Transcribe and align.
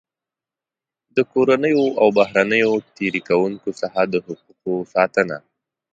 د 1.15 1.17
کورنیو 1.31 1.85
او 2.01 2.07
بهرنیو 2.17 2.73
تېري 2.95 3.21
کوونکو 3.29 3.69
څخه 3.81 3.99
د 4.11 4.13
حقوقو 4.25 4.75
ساتنه. 4.93 5.37